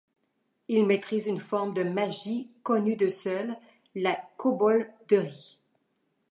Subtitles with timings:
[0.67, 3.55] Ils maîtrisent une forme de magie connu d'eux seuls,
[3.93, 5.59] la Kobolderie.